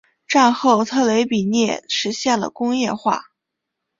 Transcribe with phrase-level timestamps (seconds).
[0.27, 3.29] 战后特雷比涅实现了工业化。